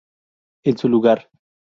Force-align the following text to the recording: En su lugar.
En 0.63 0.79
su 0.79 0.89
lugar. 0.89 1.29